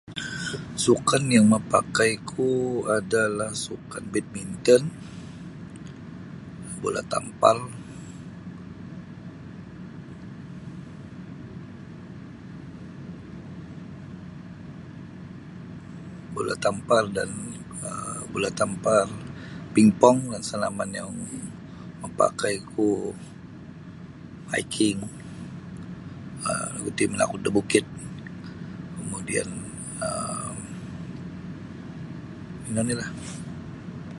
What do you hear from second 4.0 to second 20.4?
badminton bola tampar bola tampar dan bola tampar ping-pong